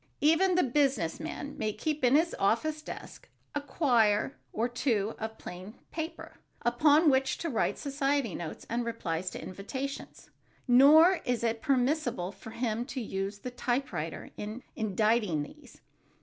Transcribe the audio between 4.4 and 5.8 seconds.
or two of plain